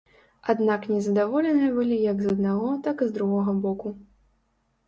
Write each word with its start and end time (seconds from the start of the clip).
Аднак 0.53 0.87
незадаволеныя 0.93 1.69
былі 1.75 1.99
як 2.11 2.17
з 2.23 2.31
аднаго, 2.33 2.73
так 2.89 2.97
і 3.07 3.09
з 3.11 3.15
другога 3.19 3.51
боку. 3.67 3.87